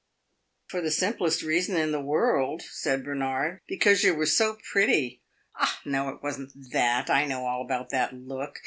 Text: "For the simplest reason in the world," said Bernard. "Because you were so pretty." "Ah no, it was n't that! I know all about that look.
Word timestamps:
"For 0.65 0.81
the 0.81 0.89
simplest 0.89 1.43
reason 1.43 1.75
in 1.75 1.91
the 1.91 2.01
world," 2.01 2.63
said 2.71 3.03
Bernard. 3.05 3.61
"Because 3.67 4.03
you 4.03 4.15
were 4.15 4.25
so 4.25 4.57
pretty." 4.71 5.21
"Ah 5.55 5.79
no, 5.85 6.09
it 6.09 6.23
was 6.23 6.39
n't 6.39 6.71
that! 6.71 7.11
I 7.11 7.25
know 7.25 7.45
all 7.45 7.63
about 7.63 7.91
that 7.91 8.11
look. 8.11 8.59